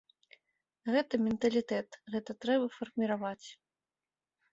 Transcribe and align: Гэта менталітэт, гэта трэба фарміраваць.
Гэта 0.93 1.19
менталітэт, 1.25 1.89
гэта 2.13 2.35
трэба 2.45 2.65
фарміраваць. 2.79 3.47